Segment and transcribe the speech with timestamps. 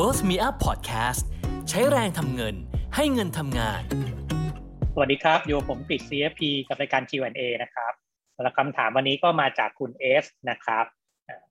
[0.00, 1.22] World Me Up Podcast
[1.68, 2.54] ใช้แรงทำเงิน
[2.96, 3.82] ให้เงินทำงาน
[4.94, 7.92] สวัสดีครับอยู่ผมกฤษ CFP กับรายการ Q&A นะครับ
[8.42, 10.84] แล้วคำถามวันนี้ก็มาจากคุณเอสนะครับ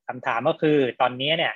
[0.07, 1.54] คำถามก็คือตอนนี้เนี่ย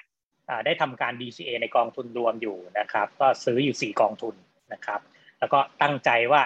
[0.66, 4.36] ได้ทำการ DCA ในกองทุนรวมอยู่นะครับ ก็ซื้ออยู่ 4 กองทุน
[4.74, 5.00] นะครับ
[5.40, 6.42] แล้วก็ตั้งใจว่า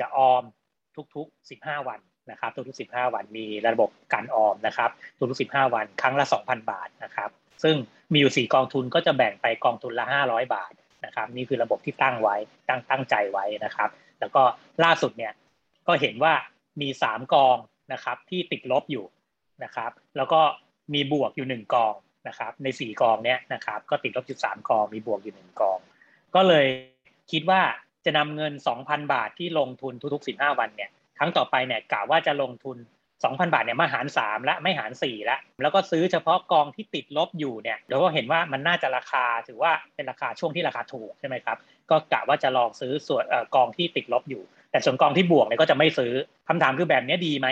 [0.00, 0.42] จะออม
[1.14, 7.30] ทุกๆ 15 วันนะครับทุกๆ15 วันมีระบบการออมนะครับทุกๆ15 วันครั้งละ 2,000 บาทนะครับ
[7.64, 7.76] ซึ่ง
[8.12, 10.72] มีอยู่4กองทุนก็จะแบ่งไปกองทุนละ500บาท
[11.04, 12.36] นะครับนี่คือระบบที่ตั้งไว้
[12.68, 14.42] ตั้งตั้งใจไว้นะครับ แล้วก็
[14.84, 15.32] ล่าสุดเนี่ย
[15.86, 16.34] ก็เห็นว่า
[16.80, 17.56] มี3กอง
[17.92, 19.04] นะครับที่ติดลบอยู่
[19.64, 20.40] นะครับ แล้วก็
[20.94, 21.94] มีบวกอยู่1กอง
[22.28, 25.78] นะครับใน4กองเนี้ยนะครับก็ติดลบอยู่3กองมีบวกอยู่1กอง
[26.34, 26.66] ก็เลย
[27.32, 27.62] คิดว่า
[28.04, 32.76] จะนำเงิน2,000บาทที่ลงทุนทุกๆ15วันเนี่ยครั้งต่อไปเนี่ยกะว่าจะลงทุน
[33.22, 41.58] 2,000 บาทเนี่ยมาหาร 3 และไม่หาร4ละแล้วก็ซื้อเฉพาะกองที่ติดลบอยู่เนี่ยเราก็เห็นว่ามันน่าจะราคาถือว่าเป็นราคาช่วงที่ราคาถูกใช่ไหมครับ
[41.90, 46.12] ก็กะว่าจะลองซื้อส่วนกองที่ติดลบอยู่ แต่ส่วนกองที่บวกเนี่ยก็จะไม่ซื้อ
[46.48, 47.48] คำถามคือแบบนี้ดีไหม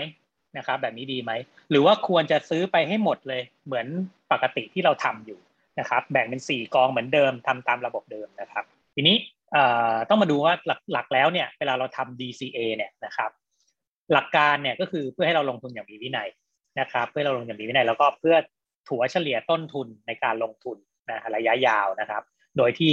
[0.58, 1.32] นะครับแบบนี้ดีไหม
[1.70, 3.86] หรือว่าควรจะซื้อไปให้หมดเลยเหมือน
[4.32, 5.38] ปกติที่เราทำอยู่
[5.80, 9.16] นะครับแบ่งเป็น 4 กองเหมือนเดิมทำตามระบบเดิมนะครับ ทีนี้
[10.08, 10.54] ต้องมาดูว่า
[10.92, 13.30] หลักๆแล้วเนี่ยเวลาเราทำ DCA เนี่ยนะครับ
[14.12, 16.28] หลักการเนี่ยก็คือเพื่อให้เราลงทุนอย่างมีวินัย
[16.80, 18.36] นะครับ เพื่อเราลงอย่างมีวินัยแล้วก็เพื่อ
[18.88, 20.76] ถัวเฉลี่ยต้นทุนในการลงทุน
[21.10, 22.22] นะระยะยาวนะครับ
[22.58, 22.92] โดยที่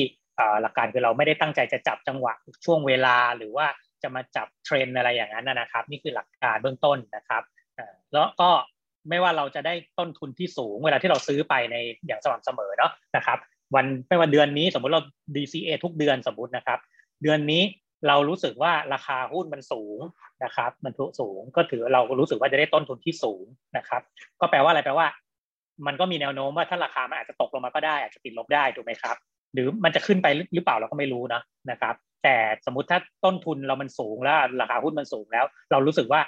[0.61, 2.33] หลักการคือเราไม่ได้ตั้งใจจะจับจังหวะ
[2.66, 3.67] ช่วงเวลาหรือว่า
[4.03, 7.43] จะมาจับเทรนอะไรอย่างนั้นนะครับ นี่คือหลักการเบื้องต้นนะครับ
[8.13, 8.49] แล้วก็
[9.09, 11.75] ไม่ว่าเราจะได้ต้นทุนที่สูงเวลาที่เราซื้อไปใน
[12.08, 13.38] อย่างสม่ำเสมอเนาะนะครับ
[13.75, 15.03] วันไม่ว่าเดือนนี้สมมุติเรา
[15.36, 16.80] DCA ทุกเดือนสมมุตินะครับ
[17.23, 17.63] เดือนนี้
[18.08, 20.00] เรารู้สึกว่าราคาหุ้นมันสูง
[20.44, 23.45] นะครับ มันสูงก็ถือเรารู้สึกว่าจะได้ต้นทุนที่สูง
[23.78, 24.02] นะครับ
[24.42, 25.08] ก็แปลว่าอะไรแปลว่า
[25.88, 29.16] มันก็มีแนวโน้มว่าถ้าราคามันอาจจะตกลงมาก็ได้อาจจะติดลบได้ถูกไหมครับ
[29.53, 36.22] หรือมันจะขึ้นไปหรือเปล่าเราก็ไม่รู้นะนะครับ แต่สมมุติถ้าต้นทุนเรามันสูงแล้วราคาหุ้นมันสูงแล้ว เรารู้สึกว่า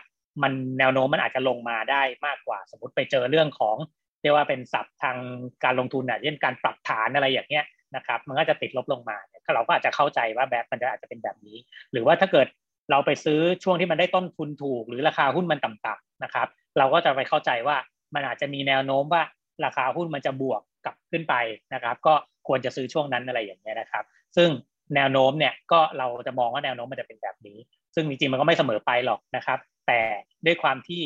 [0.43, 3.77] มันแนวโน้มมันอาจจะลงมาได้มากกว่า สมมติไปเจอเรื่องของ
[4.21, 5.17] เรียกว่าเป็นศัพท์ทาง
[5.63, 7.65] การลงทุนอะเช่นการปรับฐานอะไรอย่างเงี้ย
[7.95, 11.57] นะครับมันก็จะติดลบลงมาเนี่ยเราก็อาจจะเข้าใจว่าแบบมันจะอาจจะเป็นแบบนี้
[11.91, 12.47] หรือว่าถ้าเกิด
[12.91, 16.47] เราไปซื้อช่วงที่มันได้ต้นทุนถูก หรือราคาหุ้นมันต่ำๆนะครับ
[16.77, 17.77] เราก็จะไปเข้าใจว่า
[18.15, 19.23] มันอาจจะมีแนวโน้มว่า
[19.65, 21.35] ราคาหุ้นมันจะบวกกลับขึ้นไป
[21.73, 22.13] นะครับ ก็
[22.47, 24.03] ควรจะซื้อช่วงนั้นอะไรอย่างเงี้ยนะครับ
[24.37, 24.49] ซึ่ง
[24.95, 27.57] แนวโน้มเนี่ยก็เราจะมองว่าแนวโน้มมันจะเป็นแบบนี้
[27.95, 30.01] ซึ่งจริงๆมันก็ไม่เสมอไปหรอกนะครับ แต่
[30.45, 31.03] ด้วยความที่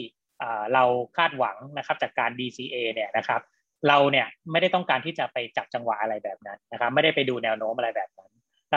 [0.74, 0.84] เรา
[1.18, 3.42] คาดหวังนะครับจากการ DCA เนี่ยนะครับ
[3.88, 8.32] เราเนี่ยไม่ได้ต้องการที่จะไปจับจังหวะอะไรแบบนั้นนะครับไม่ได้ไปดูแนวโน้มอะไรแบบนั้น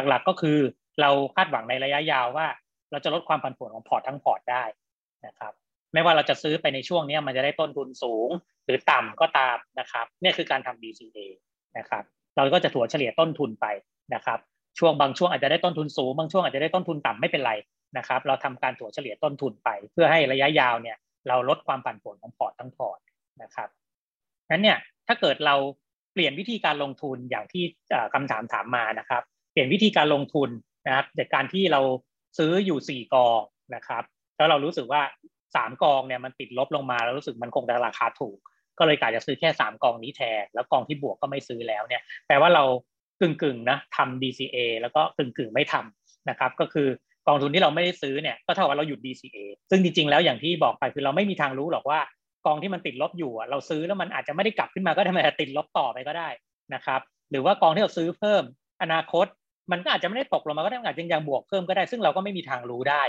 [0.08, 0.58] หลักๆก็คือ
[1.00, 2.46] เราคาดหวังในระยะยาวว่า
[2.90, 4.64] เราจะลดความผันผวนของพอร์ตทั้งพอร์ตได้
[5.26, 5.52] นะครับ
[5.92, 8.28] ไม่ว่าเราจะซื้อไปในช่วงนี้มันจะได้ต้นทุนสูง
[8.64, 11.18] หรือต่ำก็ตามนะครับนี่คือการทำ DCA
[11.78, 12.04] นะครับ
[12.36, 13.66] เราก็จะถัวเฉลี่ยต้นทุนไป
[14.14, 14.38] นะครับ
[14.78, 17.52] ช่วงบางช่วงอาจจะได้ต้นทุนสูงบางช่วงอาจจะได้ต้นทุนต่ำไม่เป็นไร
[17.98, 20.96] นะครับ เราทำการถัวเฉลี่ยต้นทุนไป เพื่อให้ระยะยาวเนี่ย
[21.28, 22.98] เราลดความผันผวนของพอร์ตทั้งพอร์ต
[23.42, 23.68] นะครับ
[24.50, 24.78] นั้นเนี่ย
[25.08, 25.56] ถ้าเกิดเรา
[26.12, 27.64] เปลี่ยนวิธีการลงทุนอย่างที่
[28.14, 29.22] คำถามถามมานะครับ
[29.52, 30.50] เปลี่ยนวิธีการลงทุน
[30.86, 31.80] นะครับจากการที่เรา
[32.38, 33.40] ซื้ออยู่สี่กอง
[33.74, 34.02] นะครับ
[34.36, 35.02] แล้วเรารู้สึกว่า
[35.54, 38.38] สามกองเนี่ยมันติดลบลงมาแล้วรู้สึกมันคงจะราคาถูก
[38.78, 42.64] ก็เลยกะจะซื้อแค่สามกองนี้แทน แล้วกองที่บวกก็ไม่ซื้อแล้วเนี่ยแปลว่าเรา
[43.20, 46.88] กึ่งกึ่งนะทำ DCA แล้วก็กึ่งกึ่งไม่ทำนะครับ ก็คือ
[47.28, 49.38] กองทุนที่เราไม่ได้ซื้อเนี่ยก็เท่ากับเราหยุด DCA
[49.70, 52.00] ซึ่งจริงๆแล้วอย่างที่บอกไปคือเราไม่มีทางรู้หรอกว่า
[52.46, 56.28] กองที่มันติดลบอยู่เราซื้อแล้วมันอาจจะไม่ได้กลับขึ้นมาก็ทำไมติดลบต่อไปก็ได้
[56.74, 57.00] นะครับ
[57.30, 58.42] หรือว่ากองที่เราซื้อเพิ่ม
[58.82, 59.26] อนาคต
[59.72, 63.02] มันก็อาจจะไม่ได้ตกลงมาก็ได้อาจจะยังบวกเพิ่มก็ได้ ซึ่งเราก็ไม่มีทางรู้ได้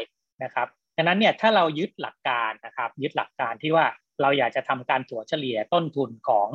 [0.44, 3.85] นะครับดังนั้นเนี่ยถ้าเรายึดหลักการนะครับ ยึดหลักการที่ว่า
[4.22, 6.47] เราอยากจะทำการถัวเฉลี่ยต้นทุนของ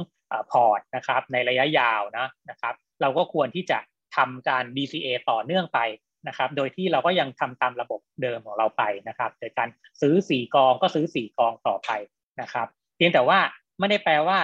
[0.50, 3.78] พอร์ตนะครับในระยะยาวนะนะครับ เราก็ควรที่จะ
[4.16, 5.80] ทำการ DCA ต่อเนื่องไป
[6.28, 9.68] นะครับ โดยที่เราก็ยังทำตามระบบเดิมของเราไปนะครับ โดยการ
[10.00, 11.90] ซื้อ 4 กองก็ซื้อ 4 กองต่อไป
[12.40, 13.38] นะครับ เพียงแต่ว่า
[13.78, 14.38] ไม่ได้แปลว่า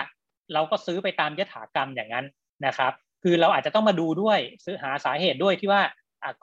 [0.52, 2.26] เราก็ซื้อไปตามยถากรรมอย่างนั้น
[2.66, 2.92] นะครับ
[3.22, 5.82] คือเราอาจจะต้องมาดูด้วยซื้อหาสาเหตุด้วยที่ว่า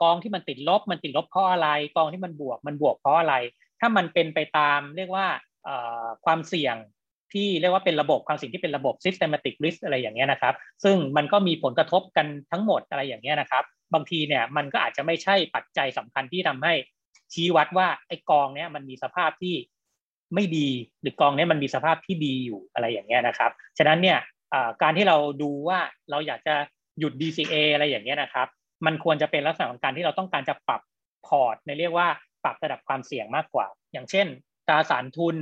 [0.02, 3.34] กองที่มันติดลบมันติดลบเพราะอะไร กองที่มันบวกมันบวกเพราะอะไร
[3.80, 5.26] ถ้ามันเป็นไปตามเรียกว่า
[6.24, 6.76] ความเสี่ยง
[7.32, 13.64] ที่เรียกว่าเป็นระบบความเสี่ยงที่เป็นระบบ systematic risk อะไรอย่างเงี้ยนะครับ ซึ่งมันก็มีผลกระทบกันทั้งหมดอะไรอย่างเงี้ยนะครับ
[13.94, 16.74] บางทีเนี่ยมันก็อาจจะไม่ใช่ปัจจัยสำคัญที่ทำให้
[17.32, 19.54] ชี้วัดว่าไอ้กองเนี้ยมันมีสภาพที่
[20.34, 20.68] ไม่ดี
[21.00, 24.18] หรือกองนี้มันมีสภาพที่ดีอยู่อะไรอย่างเงี้ยนะครับ ฉะนั้นเนี่ย
[24.82, 25.78] การที่เราดูว่า
[26.10, 26.54] เราอยากจะ
[26.98, 28.48] หยุด DCA อะไรอย่างเงี้ยนะครับ
[28.86, 30.80] มันควรจะเป็นลักษณะของการที่เราต้องการจะปรับ
[31.26, 32.08] พอร์ตในเรียกว่า
[32.44, 34.26] ปรับระดับความเสี่ยงมากกว่า อย่างเช่น
[34.68, 35.36] ตราสารทุน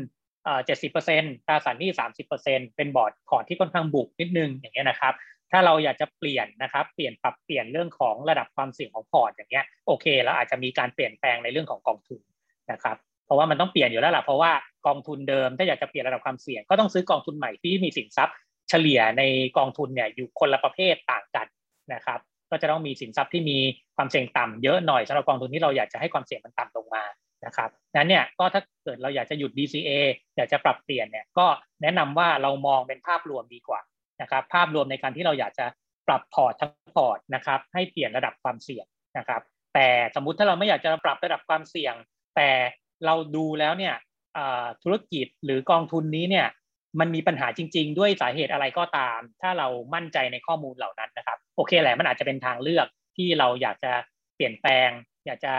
[0.66, 5.14] เจ็ดสิบเปอร์เซ็นตราสารหนี้สามสิบเปอร์เซ็นเป็นบอร์ดพอร์ตที่ค่อนข้างบุกนิดนึงอย่างเงี้ยนะครับ
[5.50, 12.20] ถ้าเราอยากจะเปลี่ยนนะครับ เปลี่ยนปรับเปลี่ยนเรื่องของระดับความเสี่ยงของพอร์ตอย่างเงี้ย โอเคเราอาจจะมีการเปลี่ยนแปลงในเรื่องของกองทุน
[12.72, 12.96] นะครับ
[13.32, 14.52] เพราะว่ามันต้องเปลี่ยนอยู่แล้วล่ะเพราะว่า
[14.86, 18.36] กองทุนเดิมถ้าอยากจะเปลี่ยนระดับความเสี่ยงก็ต้องซื้อกองทุนใหม่ที่มีสินทรัพย์
[18.68, 19.22] เฉลี่ยใน
[19.58, 21.46] กองทุนเนี่ยอยู่คนละประเภทต่างกัน
[21.94, 22.20] นะครับ
[22.50, 23.58] ก็จะต้องมีสินทรัพย์ที่มี
[23.96, 27.04] ความเสี่ยงต่ำเยอะหน่อยสำหรับกองทุนที่เราอยากจะให้ความเสี่ยงมันต่ำลงมา
[27.46, 29.90] นะครับนั้นเนี่ยก็ถ้าเกิดเราอยากจะหยุด DCA
[30.36, 31.46] อยากจะปรับเปลี่ยนเนี่ยก็
[31.82, 33.80] แนะนำว่าเรามองเป็นภาพรวมดีกว่า
[34.22, 35.66] นะครับภาพรวมในการที่เราอยากจะ
[36.08, 38.86] ปรับพอร์ตทั้งพอร์ตนะครับให้เปลี่ยนระดับความเสี่ยง
[39.18, 39.42] นะครับ
[39.74, 41.94] แต่สมมุติถ้าเราไม่อยากจะปรับระดับความเสี่ยง
[42.36, 42.50] แต่
[43.06, 43.94] เราดูแล้วเนี่ย
[44.82, 46.46] ธุรกิจหรือกองทุนนี้เนี่ย
[47.00, 53.92] มันมีปัญหาจริง ๆ ด้วยสาเหตุอะไรก็ตาม ถ้าเรามั่นใจในข้อมูลเหล่านั้นนะครับ โอเคแหละมันอาจจะเป็นทางเลือกที่เราอยากจะ
[54.36, 54.90] เปลี่ยนแปลง
[55.26, 55.54] อยากจะ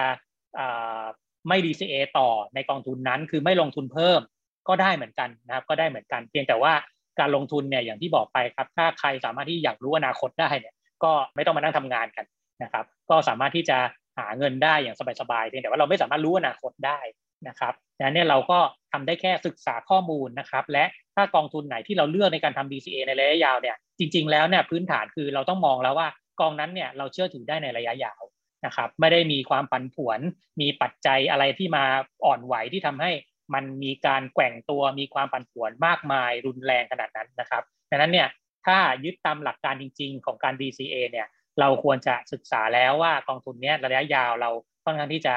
[1.48, 4.22] ไม่ DCA ต่อในกองทุนนั้น คือไม่ลงทุนเพิ่ม
[4.68, 6.74] ก็ได้เหมือนกันนะครับ ก็ได้เหมือนกัน เพียงแต่ว่า
[7.19, 10.74] การลงทุนเนี่ยอย่างที่บอกไปครับ ถ้าใครสามารถที่อยากรู้อนาคตได้เนี่ย
[11.04, 12.25] ก็ไม่ต้องมานั่งทำงานกัน
[12.63, 13.78] นะครับ ก็สามารถที่จะ
[14.19, 17.00] หาเงินได้อย่างสบายๆเพียงแต่ว่าเราไม่สามารถรู้อนาคตได้
[17.48, 18.60] นะครับดังนั้นเราก็
[18.92, 20.86] ทำได้แค่ศึกษาข้อมูลนะครับ และ
[21.16, 26.07] ถ้ากองทุนไหนที่เราเลือกในการทำ DCA ในระยะยาวเนี่ย จริง ๆ แล้วเนี่ยพื้นฐานคือเราต้องมองแล้วว่า
[26.40, 28.22] กองนั้นเนี่ยเราเชื่อถือได้ในระยะยาว
[28.66, 30.19] นะครับ ไม่ได้มีความผันผวน
[30.62, 31.84] มีปัจจัยอะไรที่มา
[32.25, 33.12] อ่อนไหวที่ทำให้
[33.54, 38.28] มันมีการแกว่งตัวมีความผันผวนมากมายรุนแรงขนาดนั้นนะครับดังนั้นเนี่ย
[38.66, 41.28] ถ้ายึดตามหลักการจริง ๆ ของการ DCA เนี่ย
[41.60, 44.50] เราควรจะศึกษาแล้วว่ากองทุนเนี้ยระยะยาวเรา
[44.86, 45.36] ค่อนข้างที่จะ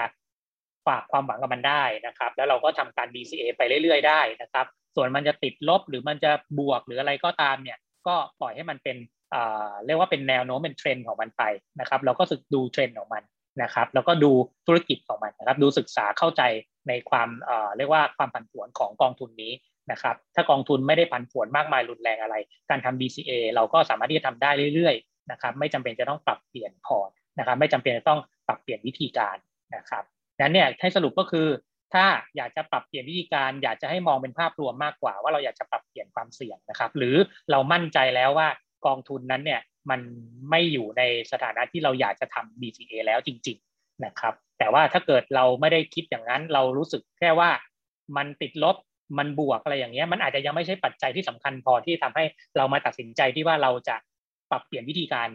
[0.87, 4.67] ฝากความหวังกับมันได้นะครับ แล้วเราก็ทำการ DCA ไปเรื่อยๆ ได้นะครับ
[4.97, 8.97] ส่วนมันจะติดลบหรือมันจะบวกหรืออะไรก็ตามเนี่ยก็ปล่อยให้มันเป็น
[9.87, 11.43] เรียกว่าเป็นแนวโน้มเป็นเทรนด์ของมันไป
[11.81, 13.23] นะครับ เราก็ศึกดูเทรนด์ของมัน
[13.62, 14.33] นะครับ แล้วก็ดู
[14.67, 16.43] ธุรกิจของมันนะครับ ดูศึกษาเข้าใจ
[16.89, 17.29] ในความ
[17.77, 19.53] เรียกว่าความผันผวนของกองทุนนี้
[19.93, 22.35] นะครับ ถ้ากองทุนไม่ได้ผันผวนมากมายรุนแรงอะไร
[22.71, 29.37] การทำ DCA เราก็สามารถที่จะทำได้เรื่อยๆนะครับ ไม่จำเป็นจะต้องปรับเปลี่ยนพอร์ตนะครับ ไม่จำเป็นจะต้องปรับเปลี่ยนวิธีการ
[29.77, 30.05] นะครับ
[30.41, 31.47] นั้นเนี่ยให้สรุปก็คือ
[31.94, 32.05] ถ้า
[32.37, 37.17] อยากจะปรับเปลี่ยนวิธีการอยากจะให้มองเป็นภาพรวมมากกว่า ว่าเราอยากจะปรับเปลี่ยนความเสี่ยงนะครับ หรือ
[37.50, 38.49] เรามั่นใจแล้วว่า
[38.87, 39.61] กองทุนนั้นเนี่ย
[39.91, 40.00] มัน
[40.50, 41.03] ไม่อยู่ใน
[41.33, 47.50] สถานะที่เราอยากจะทำ DCA แล้วจริง ๆนะครับ แต่ว่าถ้าเกิดเราไม่ได้คิดอย่างนั้น เรารู้สึกแค่ว่า
[48.17, 48.77] มันติดลบ
[49.19, 52.25] มันบวกอะไรอย่างเงี้ยมันอาจจะยังไม่ใช่ปัจจัยที่สำคัญพอที่ทำให้
[52.56, 53.97] เรามาตัดสินใจที่ว่าเราจะ
[54.50, 55.29] ปรับเปลี่ยนวิธีการ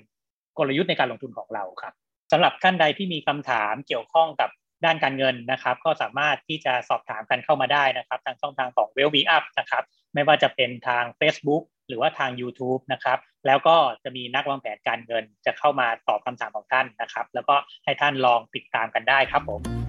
[0.57, 1.93] กลยุทธ์ในการลงทุนของเราครับ
[2.31, 4.49] สำหรับท่านใดที่มีคำถามเกี่ยวข้องกับ
[4.85, 9.83] ด้านการเงินนะครับ ก็สามารถที่จะสอบถามกันเข้ามาได้นะครับ ทางช่องทางของ w e l l Be Up นะครับ
[10.13, 17.55] ไม่ว่าจะเป็นทาง Facebook หรือว่าทาง YouTube นะครับ แล้วก็จะมีนักวางแผนการเงินจะเข้ามาตอบคำถามของท่านนะครับ แล้วก็
[17.85, 19.80] ให้ท่านลองติดตามกันได้ครับผม